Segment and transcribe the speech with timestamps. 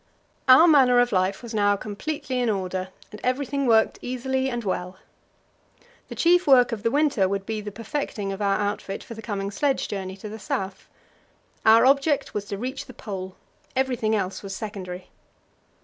[0.47, 4.97] Our manner of life was now completely in order, and everything worked easily and well.
[6.09, 9.21] The chief work of the winter would be the perfecting of our outfit for the
[9.21, 10.87] coming sledge journey to the South.
[11.67, 13.35] Our object was to reach the Pole
[13.75, 15.11] everything else was secondary.